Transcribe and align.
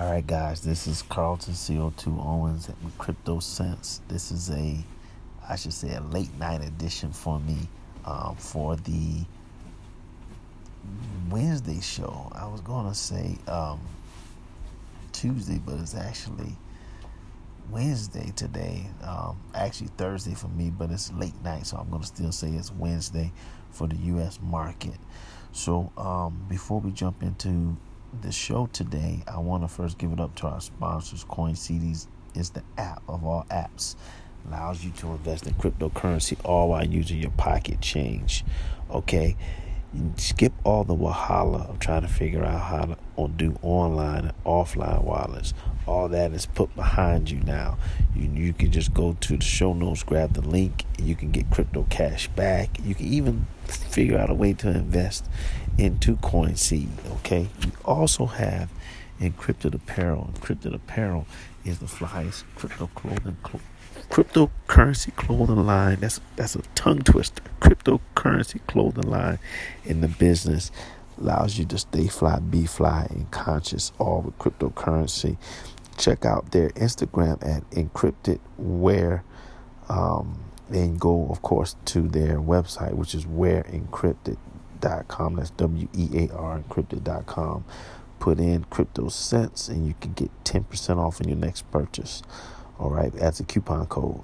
All 0.00 0.10
right, 0.10 0.26
guys, 0.26 0.62
this 0.62 0.86
is 0.86 1.02
Carlton 1.02 1.52
CO2 1.52 2.24
Owens 2.24 2.70
at 2.70 2.76
Crypto 2.96 3.38
Sense. 3.38 4.00
This 4.08 4.32
is 4.32 4.48
a, 4.48 4.78
I 5.46 5.56
should 5.56 5.74
say, 5.74 5.94
a 5.94 6.00
late 6.00 6.32
night 6.38 6.64
edition 6.64 7.12
for 7.12 7.38
me 7.38 7.68
um, 8.06 8.34
for 8.36 8.76
the 8.76 9.26
Wednesday 11.28 11.82
show. 11.82 12.32
I 12.34 12.46
was 12.46 12.62
going 12.62 12.88
to 12.88 12.94
say 12.94 13.36
um, 13.46 13.78
Tuesday, 15.12 15.60
but 15.66 15.74
it's 15.74 15.94
actually 15.94 16.56
Wednesday 17.68 18.32
today. 18.36 18.86
Um, 19.04 19.38
actually, 19.54 19.90
Thursday 19.98 20.32
for 20.32 20.48
me, 20.48 20.70
but 20.70 20.90
it's 20.90 21.12
late 21.12 21.38
night, 21.44 21.66
so 21.66 21.76
I'm 21.76 21.90
going 21.90 22.00
to 22.00 22.08
still 22.08 22.32
say 22.32 22.48
it's 22.48 22.72
Wednesday 22.72 23.32
for 23.70 23.86
the 23.86 23.96
U.S. 23.96 24.38
market. 24.42 24.96
So, 25.52 25.92
um, 25.98 26.46
before 26.48 26.80
we 26.80 26.90
jump 26.90 27.22
into 27.22 27.76
the 28.22 28.32
show 28.32 28.68
today, 28.72 29.22
I 29.26 29.38
want 29.38 29.62
to 29.62 29.68
first 29.68 29.98
give 29.98 30.12
it 30.12 30.20
up 30.20 30.34
to 30.36 30.46
our 30.46 30.60
sponsors. 30.60 31.24
CoinSeed 31.24 32.06
is 32.34 32.50
the 32.50 32.62
app 32.78 33.02
of 33.08 33.24
all 33.24 33.46
apps. 33.50 33.96
Allows 34.48 34.84
you 34.84 34.90
to 34.92 35.08
invest 35.08 35.46
in 35.46 35.54
cryptocurrency 35.54 36.36
all 36.44 36.70
while 36.70 36.86
using 36.86 37.18
your 37.18 37.30
pocket 37.32 37.80
change. 37.80 38.44
Okay. 38.90 39.36
Skip 40.16 40.52
all 40.62 40.84
the 40.84 40.94
wahala 40.94 41.68
of 41.68 41.80
trying 41.80 42.02
to 42.02 42.08
figure 42.08 42.44
out 42.44 42.60
how 42.60 42.84
to 42.84 42.96
or 43.16 43.28
do 43.28 43.58
online 43.60 44.26
and 44.26 44.44
offline 44.44 45.02
wallets. 45.02 45.52
All 45.84 46.08
that 46.08 46.32
is 46.32 46.46
put 46.46 46.74
behind 46.76 47.28
you 47.28 47.40
now. 47.40 47.76
You 48.14 48.30
you 48.32 48.52
can 48.52 48.70
just 48.70 48.94
go 48.94 49.16
to 49.20 49.36
the 49.36 49.44
show 49.44 49.72
notes, 49.72 50.04
grab 50.04 50.34
the 50.34 50.42
link, 50.42 50.84
you 50.98 51.16
can 51.16 51.32
get 51.32 51.50
crypto 51.50 51.86
cash 51.90 52.28
back. 52.28 52.78
You 52.84 52.94
can 52.94 53.06
even 53.06 53.46
figure 53.90 54.18
out 54.18 54.30
a 54.30 54.34
way 54.34 54.52
to 54.54 54.70
invest 54.70 55.26
into 55.78 56.16
CoinSeed. 56.16 56.88
Okay. 57.16 57.48
You 57.64 57.72
also 57.84 58.26
have 58.26 58.70
encrypted 59.20 59.74
apparel. 59.74 60.30
Encrypted 60.34 60.74
apparel 60.74 61.26
is 61.64 61.78
the 61.78 61.86
flyest 61.86 62.44
crypto 62.56 62.88
clothing 62.94 63.36
cl- 63.46 63.60
cryptocurrency 64.10 65.14
clothing 65.14 65.66
line. 65.66 65.98
That's 66.00 66.20
that's 66.36 66.56
a 66.56 66.62
tongue 66.74 67.00
twister. 67.02 67.42
Cryptocurrency 67.60 68.60
clothing 68.66 69.08
line 69.10 69.38
in 69.84 70.00
the 70.00 70.08
business 70.08 70.70
allows 71.20 71.58
you 71.58 71.64
to 71.66 71.78
stay 71.78 72.08
fly, 72.08 72.38
be 72.38 72.66
fly, 72.66 73.06
and 73.10 73.30
conscious 73.30 73.92
all 73.98 74.22
with 74.22 74.38
cryptocurrency. 74.38 75.36
Check 75.98 76.24
out 76.24 76.52
their 76.52 76.70
Instagram 76.70 77.46
at 77.46 77.68
encrypted 77.70 78.40
wear. 78.56 79.22
Um, 79.88 80.40
and 80.70 80.98
go, 81.00 81.28
of 81.30 81.42
course, 81.42 81.76
to 81.86 82.02
their 82.02 82.38
website, 82.38 82.94
which 82.94 83.14
is 83.14 83.24
wearencrypted.com. 83.26 85.36
That's 85.36 85.50
W 85.50 85.88
E 85.96 86.08
A 86.14 86.28
R 86.34 86.60
encrypted.com. 86.60 87.64
Put 88.18 88.38
in 88.38 88.64
crypto 88.64 89.08
cents, 89.08 89.68
and 89.68 89.86
you 89.86 89.94
can 90.00 90.12
get 90.12 90.30
10% 90.44 90.98
off 90.98 91.20
on 91.20 91.28
your 91.28 91.38
next 91.38 91.70
purchase. 91.70 92.22
All 92.78 92.90
right, 92.90 93.12
that's 93.12 93.40
a 93.40 93.44
coupon 93.44 93.86
code. 93.86 94.22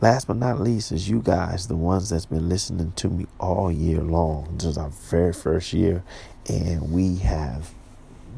Last 0.00 0.28
but 0.28 0.36
not 0.36 0.60
least 0.60 0.92
is 0.92 1.10
you 1.10 1.20
guys, 1.20 1.68
the 1.68 1.76
ones 1.76 2.08
that's 2.08 2.24
been 2.26 2.48
listening 2.48 2.92
to 2.92 3.08
me 3.08 3.26
all 3.38 3.70
year 3.70 4.00
long. 4.00 4.56
This 4.56 4.64
is 4.64 4.78
our 4.78 4.88
very 4.88 5.34
first 5.34 5.74
year, 5.74 6.02
and 6.48 6.90
we 6.90 7.16
have 7.16 7.74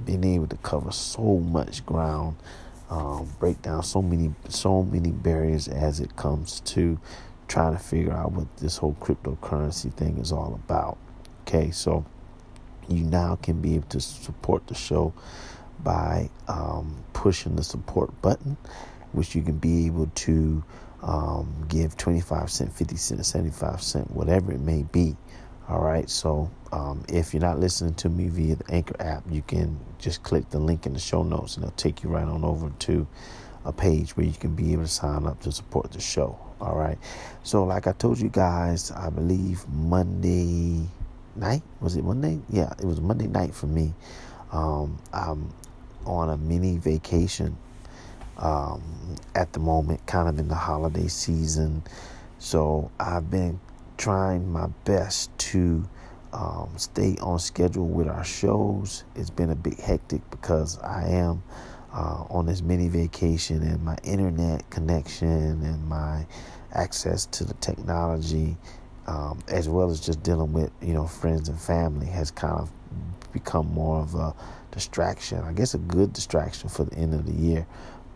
been 0.04 0.24
able 0.24 0.48
to 0.48 0.56
cover 0.56 0.90
so 0.90 1.38
much 1.38 1.86
ground, 1.86 2.36
um, 2.90 3.30
break 3.38 3.62
down 3.62 3.84
so 3.84 4.02
many 4.02 4.34
so 4.48 4.82
many 4.82 5.12
barriers 5.12 5.68
as 5.68 6.00
it 6.00 6.16
comes 6.16 6.58
to 6.60 6.98
trying 7.52 7.76
to 7.76 7.78
figure 7.78 8.14
out 8.14 8.32
what 8.32 8.56
this 8.56 8.78
whole 8.78 8.96
cryptocurrency 8.98 9.92
thing 9.92 10.16
is 10.16 10.32
all 10.32 10.54
about. 10.64 10.96
Okay, 11.42 11.70
so 11.70 12.02
you 12.88 13.04
now 13.04 13.36
can 13.42 13.60
be 13.60 13.74
able 13.74 13.88
to 13.88 14.00
support 14.00 14.66
the 14.68 14.74
show 14.74 15.12
by 15.84 16.30
um, 16.48 17.04
pushing 17.12 17.54
the 17.54 17.62
support 17.62 18.10
button, 18.22 18.56
which 19.12 19.34
you 19.34 19.42
can 19.42 19.58
be 19.58 19.84
able 19.84 20.06
to 20.14 20.64
um, 21.02 21.66
give 21.68 21.94
25 21.98 22.50
cent, 22.50 22.72
50 22.72 22.96
cent, 22.96 23.26
75 23.26 23.82
cent, 23.82 24.10
whatever 24.10 24.50
it 24.52 24.60
may 24.60 24.84
be. 24.84 25.14
All 25.68 25.80
right. 25.80 26.08
So 26.08 26.50
um, 26.72 27.04
if 27.10 27.34
you're 27.34 27.42
not 27.42 27.60
listening 27.60 27.92
to 27.96 28.08
me 28.08 28.28
via 28.28 28.56
the 28.56 28.72
Anchor 28.72 28.96
app, 28.98 29.24
you 29.30 29.42
can 29.42 29.78
just 29.98 30.22
click 30.22 30.48
the 30.48 30.58
link 30.58 30.86
in 30.86 30.94
the 30.94 30.98
show 31.00 31.22
notes 31.22 31.56
and 31.56 31.66
it'll 31.66 31.76
take 31.76 32.02
you 32.02 32.08
right 32.08 32.24
on 32.24 32.44
over 32.44 32.70
to 32.70 33.06
a 33.66 33.72
page 33.74 34.16
where 34.16 34.24
you 34.24 34.32
can 34.32 34.54
be 34.54 34.72
able 34.72 34.84
to 34.84 34.88
sign 34.88 35.26
up 35.26 35.38
to 35.42 35.52
support 35.52 35.92
the 35.92 36.00
show. 36.00 36.38
All 36.62 36.76
right. 36.76 36.96
So, 37.42 37.64
like 37.64 37.88
I 37.88 37.92
told 37.92 38.20
you 38.20 38.28
guys, 38.28 38.92
I 38.92 39.10
believe 39.10 39.68
Monday 39.68 40.86
night 41.34 41.62
was 41.80 41.96
it 41.96 42.04
Monday? 42.04 42.38
Yeah, 42.48 42.72
it 42.78 42.84
was 42.84 43.00
Monday 43.00 43.26
night 43.26 43.52
for 43.52 43.66
me. 43.66 43.92
Um, 44.52 44.96
I'm 45.12 45.52
on 46.06 46.28
a 46.28 46.36
mini 46.36 46.78
vacation 46.78 47.56
um, 48.36 48.80
at 49.34 49.52
the 49.52 49.58
moment, 49.58 50.06
kind 50.06 50.28
of 50.28 50.38
in 50.38 50.46
the 50.46 50.54
holiday 50.54 51.08
season. 51.08 51.82
So 52.38 52.92
I've 53.00 53.28
been 53.28 53.58
trying 53.96 54.52
my 54.52 54.68
best 54.84 55.36
to 55.38 55.88
um, 56.32 56.70
stay 56.76 57.16
on 57.20 57.40
schedule 57.40 57.88
with 57.88 58.06
our 58.06 58.24
shows. 58.24 59.02
It's 59.16 59.30
been 59.30 59.50
a 59.50 59.56
bit 59.56 59.80
hectic 59.80 60.22
because 60.30 60.78
I 60.78 61.08
am 61.08 61.42
uh, 61.92 62.24
on 62.30 62.46
this 62.46 62.62
mini 62.62 62.88
vacation 62.88 63.62
and 63.62 63.82
my 63.82 63.96
internet 64.02 64.68
connection 64.70 65.62
and 65.62 65.86
my 65.88 66.26
access 66.72 67.26
to 67.26 67.44
the 67.44 67.54
technology, 67.54 68.56
um, 69.06 69.38
as 69.48 69.68
well 69.68 69.90
as 69.90 70.00
just 70.00 70.22
dealing 70.22 70.52
with 70.52 70.70
you 70.80 70.94
know 70.94 71.06
friends 71.06 71.48
and 71.48 71.60
family, 71.60 72.06
has 72.06 72.30
kind 72.30 72.54
of 72.54 72.70
become 73.32 73.66
more 73.72 74.00
of 74.00 74.14
a 74.14 74.34
distraction. 74.70 75.38
I 75.40 75.52
guess 75.52 75.74
a 75.74 75.78
good 75.78 76.12
distraction 76.12 76.68
for 76.68 76.84
the 76.84 76.96
end 76.96 77.14
of 77.14 77.26
the 77.26 77.32
year, 77.32 77.66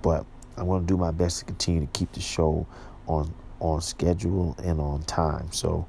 but 0.03 0.25
I'm 0.57 0.67
going 0.67 0.83
to 0.83 0.87
do 0.87 0.97
my 0.97 1.11
best 1.11 1.41
to 1.41 1.45
continue 1.45 1.83
to 1.83 1.93
keep 1.99 2.13
the 2.13 2.21
show 2.21 2.67
on 3.07 3.33
on 3.61 3.81
schedule 3.81 4.57
and 4.63 4.81
on 4.81 5.03
time. 5.03 5.53
So. 5.53 5.87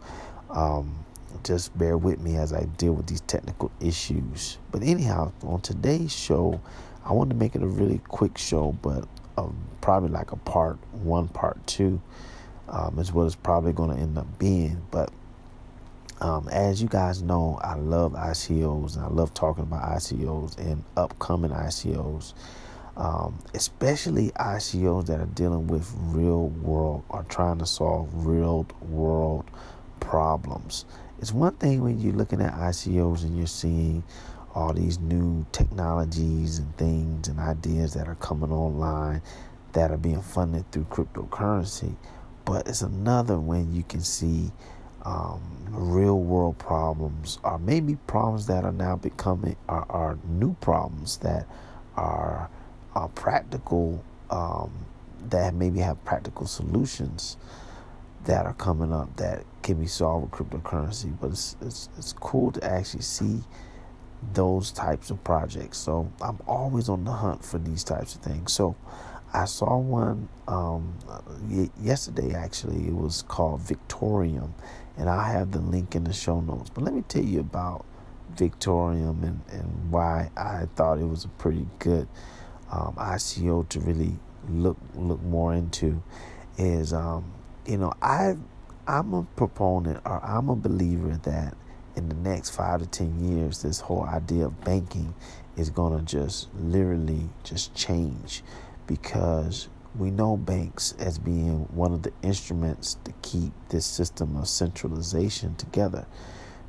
Um, 0.50 1.04
just 1.44 1.78
bear 1.78 1.98
with 1.98 2.20
me 2.20 2.36
as 2.38 2.52
I 2.52 2.64
deal 2.78 2.94
with 2.94 3.06
these 3.06 3.22
technical 3.22 3.72
issues. 3.80 4.58
But 4.72 4.82
anyhow, 4.82 5.32
on 5.44 5.62
today's 5.62 6.12
show, 6.12 6.60
I 7.08 7.14
wanted 7.14 7.36
to 7.36 7.40
make 7.40 7.56
it 7.56 7.64
a 7.64 7.68
really 7.68 8.02
quick 8.10 8.38
show, 8.38 8.78
but 8.82 9.08
um, 9.38 9.56
probably 9.80 10.10
like 10.10 10.34
a 10.34 10.36
part 10.36 10.78
one, 10.92 11.30
part 11.30 11.66
two, 11.66 12.02
um, 12.68 13.00
is 13.00 13.14
what 13.14 13.26
it's 13.28 13.36
probably 13.36 13.72
going 13.72 13.96
to 13.96 14.02
end 14.02 14.18
up 14.18 14.28
being. 14.38 14.86
But 14.92 15.10
um, 16.20 16.50
as 16.50 16.82
you 16.82 16.90
guys 16.90 17.22
know, 17.22 17.60
I 17.64 17.76
love 17.76 18.12
ICOs 18.12 18.98
and 18.98 19.06
I 19.06 19.08
love 19.08 19.34
talking 19.34 19.64
about 19.64 19.84
ICOs 19.84 20.58
and 20.58 20.84
upcoming 20.98 21.52
ICOs, 21.52 22.34
um, 22.98 23.40
especially 23.54 24.32
ICOs 24.32 25.06
that 25.06 25.22
are 25.22 25.28
dealing 25.28 25.68
with 25.68 25.90
real 25.98 26.50
world 26.50 27.06
or 27.08 27.24
trying 27.30 27.60
to 27.60 27.66
solve 27.66 28.10
real 28.28 28.68
world 28.82 29.46
problems. 30.02 30.84
It's 31.20 31.32
one 31.32 31.54
thing 31.56 31.82
when 31.84 32.02
you're 32.02 32.14
looking 32.14 32.42
at 32.42 32.54
ICOs 32.54 33.24
and 33.24 33.38
you're 33.38 33.48
seeing 33.48 34.04
all 34.58 34.74
these 34.74 34.98
new 34.98 35.46
technologies 35.52 36.58
and 36.58 36.76
things 36.78 37.28
and 37.28 37.40
ideas 37.40 37.94
that 37.94 38.08
are 38.08 38.16
coming 38.16 38.52
online 38.52 39.22
that 39.74 39.92
are 39.92 39.98
being 39.98 40.22
funded 40.22 40.70
through 40.72 40.86
cryptocurrency. 40.86 41.96
But 42.44 42.68
it's 42.68 42.82
another 42.82 43.40
when 43.40 43.72
you 43.72 43.84
can 43.84 44.02
see 44.02 44.52
um, 45.06 45.42
real 45.70 46.20
world 46.20 46.58
problems, 46.58 47.38
or 47.44 47.60
maybe 47.60 47.98
problems 48.08 48.48
that 48.48 48.66
are 48.66 48.72
now 48.72 48.96
becoming 48.96 49.56
are, 49.70 49.86
are 49.90 50.18
new 50.28 50.56
problems 50.56 51.18
that 51.18 51.46
are, 51.96 52.50
are 52.96 53.10
practical, 53.10 54.04
um, 54.32 54.72
that 55.30 55.54
maybe 55.54 55.82
have 55.82 56.04
practical 56.04 56.48
solutions 56.48 57.38
that 58.26 58.48
are 58.48 58.56
coming 58.56 58.92
up 58.92 59.16
that 59.18 59.46
can 59.62 59.80
be 59.80 59.86
solved 59.86 60.32
with 60.32 60.50
cryptocurrency. 60.50 61.16
But 61.22 61.30
it's 61.30 61.56
it's, 61.62 61.90
it's 61.96 62.14
cool 62.14 62.52
to 62.54 62.64
actually 62.64 63.04
see 63.04 63.44
those 64.34 64.72
types 64.72 65.10
of 65.10 65.24
projects. 65.24 65.78
So 65.78 66.12
I'm 66.22 66.40
always 66.48 66.90
on 66.90 67.04
the 67.04 67.12
hunt 67.12 67.44
for 67.44 67.58
these 67.58 67.84
types 67.84 68.16
of 68.16 68.22
things. 68.22 68.54
So 68.54 68.76
I 69.34 69.46
saw 69.46 69.78
one 69.78 70.30
um, 70.48 70.98
yesterday, 71.82 72.34
actually. 72.34 72.88
It 72.88 72.96
was 72.96 73.24
called 73.24 73.62
Victorium, 73.62 74.56
and 74.98 75.10
I 75.10 75.32
have 75.32 75.52
the 75.52 75.60
link 75.60 75.96
in 75.96 76.06
the 76.06 76.14
show 76.14 76.40
notes. 76.40 76.70
But 76.70 76.84
let 76.84 76.94
me 76.94 77.04
tell 77.08 77.24
you 77.24 77.42
about 77.42 77.86
Victorium 78.36 79.24
and, 79.24 79.42
and 79.52 79.92
why 79.92 80.32
I 80.38 80.68
thought 80.76 81.00
it 81.00 81.08
was 81.08 81.26
a 81.26 81.30
pretty 81.30 81.68
good 81.80 82.08
um, 82.72 82.96
ICO 82.98 83.68
to 83.70 83.80
really 83.80 84.18
look 84.50 84.78
look 84.96 85.22
more 85.24 85.54
into. 85.54 86.02
Is 86.58 86.94
um, 86.94 87.32
you 87.66 87.78
know 87.78 87.94
I 88.02 88.36
I'm 88.88 89.14
a 89.14 89.24
proponent 89.36 90.02
or 90.06 90.24
I'm 90.24 90.50
a 90.50 90.56
believer 90.56 91.20
that 91.24 91.56
in 91.98 92.10
the 92.10 92.16
next 92.16 92.52
five 92.52 92.80
to 92.80 92.86
ten 92.86 93.20
years, 93.20 93.64
this 93.64 93.82
whole 93.82 94.04
idea 94.04 94.46
of 94.46 94.64
banking 94.64 95.16
is 95.58 95.72
going 95.72 95.98
to 95.98 96.06
just 96.06 96.48
literally 96.54 97.30
just 97.44 97.74
change 97.74 98.44
because 98.86 99.68
we 99.98 100.12
know 100.12 100.38
banks 100.38 100.94
as 101.00 101.18
being 101.18 101.68
one 101.74 101.92
of 101.92 102.04
the 102.04 102.14
instruments 102.22 102.98
to 103.04 103.12
keep 103.24 103.52
this 103.70 103.86
system 103.86 104.38
of 104.38 104.48
centralization 104.48 105.56
together. 105.56 106.06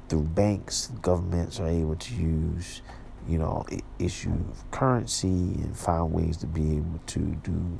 Through 0.08 0.22
banks, 0.22 0.90
governments 1.02 1.60
are 1.60 1.68
able 1.68 1.96
to 1.96 2.14
use, 2.14 2.80
you 3.28 3.38
know, 3.38 3.66
issue 3.98 4.32
currency 4.70 5.28
and 5.28 5.76
find 5.76 6.10
ways 6.10 6.38
to 6.38 6.46
be 6.46 6.78
able 6.78 7.00
to 7.08 7.18
do 7.18 7.78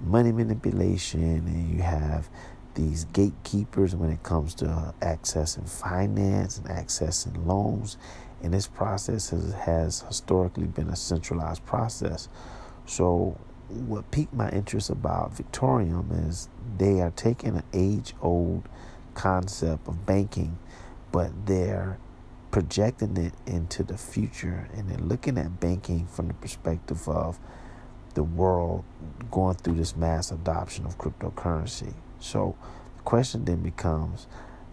money 0.00 0.32
manipulation. 0.32 1.46
And 1.46 1.76
you 1.76 1.82
have 1.82 2.30
these 2.78 3.06
gatekeepers 3.06 3.96
when 3.96 4.08
it 4.10 4.22
comes 4.22 4.54
to 4.54 4.94
accessing 5.00 5.68
finance 5.68 6.58
and 6.58 6.68
accessing 6.68 7.44
loans. 7.44 7.98
And 8.40 8.54
this 8.54 8.68
process 8.68 9.30
has, 9.30 9.52
has 9.52 10.00
historically 10.02 10.68
been 10.68 10.88
a 10.88 10.94
centralized 10.94 11.66
process. 11.66 12.28
So, 12.86 13.36
what 13.68 14.10
piqued 14.12 14.32
my 14.32 14.48
interest 14.50 14.90
about 14.90 15.36
Victorium 15.36 16.10
is 16.28 16.48
they 16.78 17.00
are 17.00 17.10
taking 17.10 17.56
an 17.56 17.64
age 17.72 18.14
old 18.22 18.62
concept 19.14 19.88
of 19.88 20.06
banking, 20.06 20.56
but 21.10 21.32
they're 21.46 21.98
projecting 22.52 23.16
it 23.16 23.34
into 23.44 23.82
the 23.82 23.98
future 23.98 24.68
and 24.72 24.88
they're 24.88 24.98
looking 24.98 25.36
at 25.36 25.60
banking 25.60 26.06
from 26.06 26.28
the 26.28 26.34
perspective 26.34 27.08
of 27.08 27.38
the 28.14 28.22
world 28.22 28.84
going 29.30 29.56
through 29.56 29.74
this 29.74 29.96
mass 29.96 30.30
adoption 30.30 30.86
of 30.86 30.96
cryptocurrency. 30.96 31.92
So 32.20 32.56
the 32.96 33.02
question 33.02 33.44
then 33.44 33.62
becomes, 33.62 34.26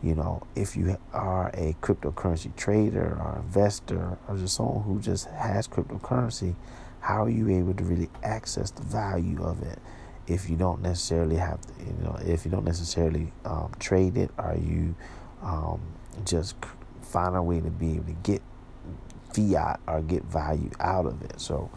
you 0.03 0.15
know, 0.15 0.45
if 0.56 0.75
you 0.75 0.97
are 1.13 1.50
a 1.53 1.75
cryptocurrency 1.81 2.56
trader 2.56 3.18
or 3.19 3.42
investor 3.44 4.18
or 4.27 4.38
just 4.38 4.56
someone 4.56 4.83
who 4.83 5.00
just 5.00 5.27
has 5.27 5.68
cryptocurrency, 5.68 6.56
how 7.00 7.25
are 7.25 7.30
you 7.30 7.50
able 7.50 7.74
to 7.74 7.83
really 7.83 8.09
access 8.24 8.71
the 8.71 8.83
value 8.83 9.44
of 9.44 9.62
it? 9.63 9.80
If 10.27 10.50
you 10.50 10.56
don't 10.56 10.81
necessarily 10.81 11.36
have, 11.36 11.62
to, 11.62 11.74
you 11.86 12.03
know, 12.03 12.18
if 12.25 12.45
you 12.45 12.51
don't 12.51 12.65
necessarily 12.65 13.31
um, 13.45 13.71
trade 13.80 14.18
it, 14.18 14.31
are 14.39 14.57
you 14.57 14.95
um, 15.44 15.80
just 16.25 16.56
find 17.01 17.36
a 17.36 17.41
way 17.41 17.62
to 17.62 17.69
be 17.69 17.95
able 17.95 18.06
to 18.06 18.15
get 18.24 18.41
fiat 19.33 19.80
or 19.88 20.01
get 20.01 20.24
value 20.24 20.71
out 20.80 21.06
of 21.06 21.21
it. 21.24 21.39
So 21.39 21.69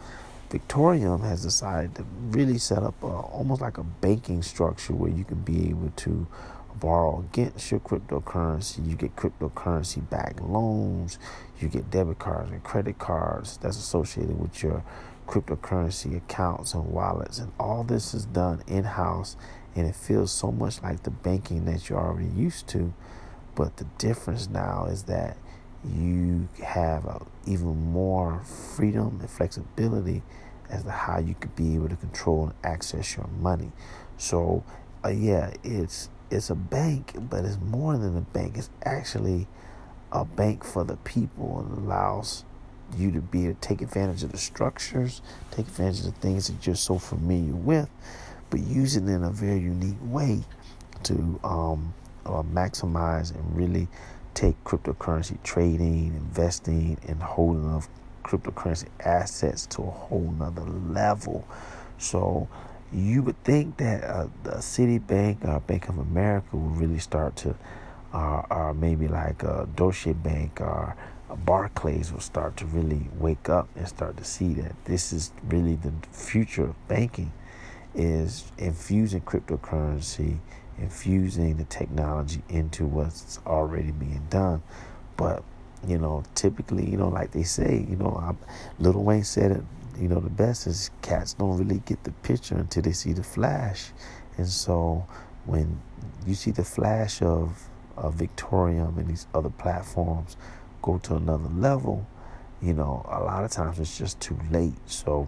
Victorium 0.49 1.21
has 1.21 1.43
decided 1.43 1.95
to 1.95 2.03
really 2.29 2.57
set 2.57 2.83
up 2.83 3.01
a, 3.03 3.07
almost 3.07 3.61
like 3.61 3.77
a 3.77 3.83
banking 3.83 4.41
structure 4.41 4.93
where 4.93 5.11
you 5.11 5.23
can 5.23 5.41
be 5.41 5.69
able 5.69 5.91
to 5.97 6.27
borrow 6.79 7.19
against 7.19 7.71
your 7.71 7.79
cryptocurrency. 7.79 8.87
You 8.87 8.95
get 8.95 9.15
cryptocurrency 9.15 10.07
backed 10.09 10.41
loans. 10.41 11.19
You 11.59 11.67
get 11.67 11.91
debit 11.91 12.19
cards 12.19 12.51
and 12.51 12.63
credit 12.63 12.97
cards 12.97 13.57
that's 13.57 13.77
associated 13.77 14.39
with 14.39 14.63
your 14.63 14.83
cryptocurrency 15.27 16.17
accounts 16.17 16.73
and 16.73 16.85
wallets. 16.91 17.37
And 17.37 17.51
all 17.59 17.83
this 17.83 18.13
is 18.13 18.25
done 18.25 18.63
in 18.67 18.85
house. 18.85 19.35
And 19.75 19.87
it 19.87 19.95
feels 19.95 20.31
so 20.31 20.51
much 20.51 20.81
like 20.81 21.03
the 21.03 21.11
banking 21.11 21.65
that 21.65 21.89
you're 21.89 21.99
already 21.99 22.29
used 22.29 22.67
to 22.69 22.93
but 23.59 23.75
the 23.75 23.83
difference 23.97 24.47
now 24.47 24.85
is 24.85 25.03
that 25.03 25.35
you 25.87 26.47
have 26.63 27.05
a, 27.05 27.25
even 27.45 27.91
more 27.91 28.41
freedom 28.75 29.17
and 29.19 29.29
flexibility 29.29 30.21
as 30.69 30.83
to 30.83 30.91
how 30.91 31.19
you 31.19 31.35
could 31.39 31.55
be 31.55 31.75
able 31.75 31.89
to 31.89 31.95
control 31.95 32.45
and 32.45 32.53
access 32.63 33.15
your 33.15 33.27
money. 33.27 33.71
So, 34.17 34.63
uh, 35.03 35.09
yeah, 35.09 35.53
it's 35.63 36.09
it's 36.29 36.49
a 36.49 36.55
bank, 36.55 37.13
but 37.17 37.43
it's 37.45 37.59
more 37.59 37.97
than 37.97 38.15
a 38.15 38.21
bank. 38.21 38.57
It's 38.57 38.69
actually 38.83 39.47
a 40.11 40.25
bank 40.25 40.63
for 40.63 40.83
the 40.83 40.97
people 40.97 41.59
and 41.59 41.85
allows 41.85 42.43
you 42.97 43.11
to 43.11 43.21
be 43.21 43.43
to 43.43 43.53
take 43.55 43.81
advantage 43.81 44.23
of 44.23 44.31
the 44.31 44.37
structures, 44.37 45.21
take 45.51 45.67
advantage 45.67 45.99
of 45.99 46.05
the 46.05 46.19
things 46.19 46.47
that 46.47 46.65
you're 46.65 46.75
so 46.75 46.97
familiar 46.97 47.55
with, 47.55 47.89
but 48.49 48.59
use 48.59 48.95
it 48.95 49.03
in 49.03 49.23
a 49.23 49.29
very 49.29 49.59
unique 49.59 49.97
way 50.01 50.41
to 51.03 51.39
um, 51.43 51.93
or 52.25 52.43
maximize 52.43 53.33
and 53.33 53.55
really 53.55 53.87
take 54.33 54.61
cryptocurrency 54.63 55.41
trading, 55.43 56.07
investing, 56.15 56.97
and 57.07 57.21
holding 57.21 57.69
of 57.69 57.87
cryptocurrency 58.23 58.87
assets 58.99 59.65
to 59.65 59.81
a 59.81 59.89
whole 59.89 60.33
nother 60.37 60.61
level. 60.63 61.47
So 61.97 62.47
you 62.93 63.23
would 63.23 63.43
think 63.43 63.77
that 63.77 64.03
uh, 64.03 64.27
the 64.43 64.51
Citibank 64.51 65.47
or 65.47 65.59
Bank 65.61 65.89
of 65.89 65.97
America 65.97 66.47
would 66.55 66.77
really 66.77 66.99
start 66.99 67.35
to, 67.37 67.55
uh, 68.13 68.43
or 68.49 68.73
maybe 68.73 69.07
like 69.07 69.43
a 69.43 69.67
Deutsche 69.75 70.07
Bank 70.23 70.61
or 70.61 70.95
Barclays 71.45 72.11
will 72.11 72.19
start 72.19 72.57
to 72.57 72.65
really 72.65 73.07
wake 73.19 73.49
up 73.49 73.67
and 73.75 73.87
start 73.87 74.17
to 74.17 74.23
see 74.23 74.53
that 74.53 74.73
this 74.85 75.13
is 75.13 75.31
really 75.47 75.75
the 75.75 75.93
future 76.11 76.63
of 76.63 76.87
banking 76.87 77.31
is 77.93 78.51
infusing 78.57 79.21
cryptocurrency 79.21 80.39
infusing 80.81 81.57
the 81.57 81.65
technology 81.65 82.41
into 82.49 82.85
what's 82.85 83.39
already 83.45 83.91
being 83.91 84.25
done. 84.29 84.61
But 85.17 85.43
you 85.87 85.97
know, 85.97 86.23
typically, 86.35 86.89
you 86.89 86.97
know, 86.97 87.09
like 87.09 87.31
they 87.31 87.43
say, 87.43 87.85
you 87.89 87.95
know, 87.95 88.17
I, 88.21 88.33
Lil 88.81 89.03
Wayne 89.03 89.23
said 89.23 89.51
it. 89.51 89.63
You 89.97 90.07
know, 90.07 90.19
the 90.19 90.29
best 90.29 90.65
is 90.65 90.91
cats 91.01 91.33
don't 91.33 91.57
really 91.57 91.79
get 91.85 92.03
the 92.05 92.11
picture 92.11 92.55
until 92.55 92.83
they 92.83 92.93
see 92.93 93.11
the 93.11 93.23
flash, 93.23 93.91
and 94.37 94.47
so 94.47 95.05
when 95.45 95.81
you 96.25 96.35
see 96.35 96.51
the 96.51 96.63
flash 96.63 97.21
of 97.21 97.67
of 97.97 98.13
Victorium 98.13 98.97
and 98.97 99.07
these 99.07 99.27
other 99.33 99.49
platforms 99.49 100.37
go 100.81 100.97
to 100.99 101.15
another 101.15 101.49
level, 101.49 102.07
you 102.61 102.73
know, 102.73 103.05
a 103.09 103.19
lot 103.19 103.43
of 103.43 103.51
times 103.51 103.79
it's 103.79 103.97
just 103.97 104.19
too 104.21 104.39
late. 104.51 104.73
So 104.85 105.27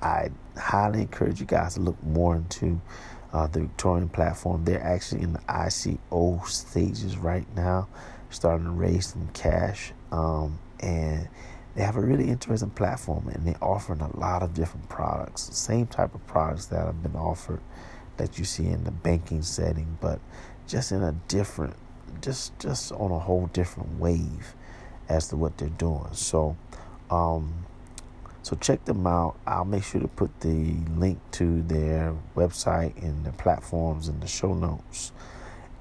I 0.00 0.30
highly 0.56 1.02
encourage 1.02 1.40
you 1.40 1.46
guys 1.46 1.74
to 1.74 1.80
look 1.80 2.00
more 2.04 2.36
into 2.36 2.80
uh, 3.32 3.46
the 3.46 3.60
Victorium 3.60 4.08
platform. 4.08 4.64
They're 4.64 4.82
actually 4.82 5.22
in 5.22 5.32
the 5.32 5.40
ICO 5.40 6.46
stages 6.46 7.16
right 7.16 7.46
now, 7.54 7.88
starting 8.30 8.66
to 8.66 8.72
raise 8.72 9.08
some 9.08 9.28
cash. 9.34 9.92
Um, 10.10 10.58
and 10.80 11.28
they 11.74 11.82
have 11.82 11.96
a 11.96 12.00
really 12.00 12.28
interesting 12.28 12.70
platform 12.70 13.28
and 13.28 13.46
they're 13.46 13.62
offering 13.62 14.00
a 14.00 14.16
lot 14.16 14.42
of 14.42 14.54
different 14.54 14.88
products, 14.88 15.42
same 15.56 15.86
type 15.86 16.14
of 16.14 16.26
products 16.26 16.66
that 16.66 16.84
have 16.84 17.02
been 17.02 17.14
offered 17.16 17.60
that 18.16 18.38
you 18.38 18.44
see 18.44 18.66
in 18.66 18.84
the 18.84 18.90
banking 18.90 19.42
setting, 19.42 19.96
but 20.00 20.18
just 20.66 20.92
in 20.92 21.02
a 21.02 21.12
different, 21.28 21.74
just 22.20 22.58
just 22.58 22.90
on 22.92 23.12
a 23.12 23.18
whole 23.18 23.46
different 23.52 23.98
wave 23.98 24.54
as 25.08 25.28
to 25.28 25.36
what 25.36 25.56
they're 25.56 25.68
doing. 25.68 26.08
So, 26.12 26.56
um, 27.10 27.64
so 28.42 28.56
check 28.56 28.84
them 28.84 29.06
out. 29.06 29.36
I'll 29.46 29.64
make 29.64 29.84
sure 29.84 30.00
to 30.00 30.08
put 30.08 30.40
the 30.40 30.74
link 30.96 31.18
to 31.32 31.62
their 31.62 32.14
website 32.36 32.96
and 33.02 33.24
their 33.24 33.32
platforms 33.32 34.08
in 34.08 34.20
the 34.20 34.26
show 34.26 34.54
notes. 34.54 35.12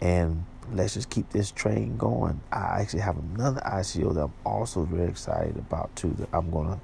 And 0.01 0.43
let's 0.73 0.95
just 0.95 1.09
keep 1.09 1.29
this 1.29 1.51
train 1.51 1.97
going. 1.97 2.41
I 2.51 2.81
actually 2.81 3.01
have 3.01 3.17
another 3.17 3.61
ICO 3.61 4.13
that 4.15 4.23
I'm 4.23 4.33
also 4.45 4.83
very 4.83 5.09
excited 5.09 5.57
about 5.57 5.95
too 5.95 6.13
that 6.19 6.29
I'm 6.33 6.49
gonna 6.49 6.79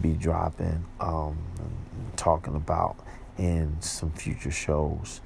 be 0.00 0.12
dropping, 0.12 0.84
um, 1.00 1.38
talking 2.16 2.54
about 2.54 2.96
in 3.38 3.76
some 3.80 4.10
future 4.12 4.50
shows. 4.50 5.20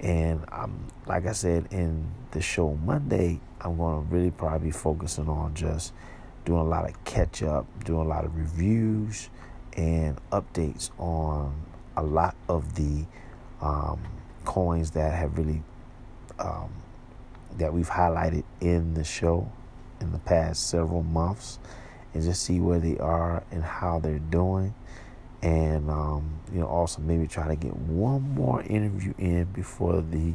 And 0.00 0.44
I'm 0.52 0.86
like 1.06 1.26
I 1.26 1.32
said 1.32 1.68
in 1.70 2.06
the 2.32 2.42
show 2.42 2.74
Monday, 2.84 3.40
I'm 3.60 3.78
gonna 3.78 4.00
really 4.00 4.30
probably 4.30 4.68
be 4.68 4.72
focusing 4.72 5.28
on 5.28 5.54
just 5.54 5.92
doing 6.44 6.60
a 6.60 6.64
lot 6.64 6.88
of 6.88 7.04
catch 7.04 7.42
up, 7.42 7.66
doing 7.84 8.04
a 8.04 8.08
lot 8.08 8.24
of 8.24 8.36
reviews 8.36 9.30
and 9.76 10.18
updates 10.32 10.90
on 10.98 11.54
a 11.96 12.02
lot 12.02 12.34
of 12.48 12.74
the 12.74 13.04
um, 13.60 14.00
coins 14.44 14.92
that 14.92 15.14
have 15.14 15.36
really 15.38 15.62
um, 16.38 16.70
that 17.58 17.72
we've 17.72 17.88
highlighted 17.88 18.44
in 18.60 18.94
the 18.94 19.04
show 19.04 19.50
in 20.00 20.12
the 20.12 20.18
past 20.18 20.68
several 20.68 21.02
months 21.02 21.58
and 22.12 22.22
just 22.22 22.42
see 22.42 22.60
where 22.60 22.78
they 22.78 22.98
are 22.98 23.42
and 23.50 23.62
how 23.62 23.98
they're 23.98 24.18
doing. 24.18 24.74
And 25.42 25.90
um, 25.90 26.40
you 26.52 26.60
know 26.60 26.66
also 26.66 27.00
maybe 27.02 27.26
try 27.26 27.48
to 27.48 27.56
get 27.56 27.76
one 27.76 28.34
more 28.34 28.62
interview 28.62 29.14
in 29.18 29.44
before 29.44 30.00
the 30.02 30.34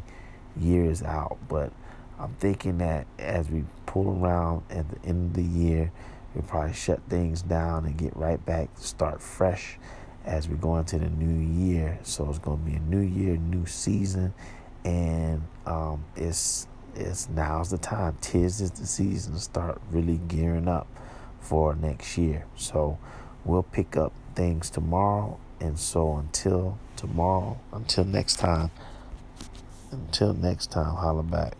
year 0.60 0.86
is 0.86 1.04
out. 1.04 1.38
But 1.48 1.72
i'm 2.20 2.34
thinking 2.40 2.78
that 2.78 3.08
as 3.18 3.50
we 3.50 3.64
pull 3.88 4.24
around 4.24 4.62
at 4.70 4.88
the 4.90 5.10
end 5.10 5.32
of 5.32 5.34
the 5.34 5.60
year 5.60 5.92
we'll 6.34 6.44
probably 6.44 6.74
shut 6.74 7.02
things 7.10 7.42
down 7.42 7.86
and 7.86 7.98
get 7.98 8.16
right 8.16 8.44
back, 8.46 8.70
start 8.76 9.22
fresh 9.22 9.78
as 10.26 10.48
we 10.48 10.56
go 10.56 10.78
into 10.78 10.98
the 10.98 11.10
new 11.10 11.66
year. 11.66 12.00
So 12.04 12.30
it's 12.30 12.40
going 12.40 12.60
to 12.60 12.64
be 12.64 12.76
a 12.76 12.80
new 12.80 13.00
year, 13.00 13.38
new 13.38 13.66
season, 13.66 14.34
and 14.86 15.42
um, 15.66 16.06
it's 16.16 16.68
it's 16.96 17.30
now's 17.30 17.72
the 17.72 17.78
time. 17.78 18.18
Tis 18.22 18.62
is 18.62 18.72
the 18.72 18.86
season 18.86 19.34
to 19.34 19.40
start 19.40 19.82
really 19.92 20.20
gearing 20.28 20.68
up 20.68 20.88
for 21.40 21.76
next 21.76 22.18
year. 22.18 22.46
So 22.56 22.98
we'll 23.46 23.64
pick 23.64 23.98
up 23.98 24.14
things 24.36 24.70
tomorrow, 24.70 25.40
and 25.60 25.78
so 25.78 26.18
until 26.18 26.78
tomorrow, 26.96 27.60
until 27.72 28.06
next 28.06 28.38
time, 28.38 28.72
until 29.92 30.34
next 30.34 30.72
time, 30.72 30.96
holla 30.96 31.24
back. 31.24 31.56